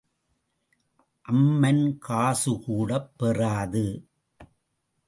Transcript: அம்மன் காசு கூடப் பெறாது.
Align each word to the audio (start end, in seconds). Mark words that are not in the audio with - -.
அம்மன் 1.25 1.83
காசு 1.99 2.53
கூடப் 2.63 3.11
பெறாது. 3.17 3.87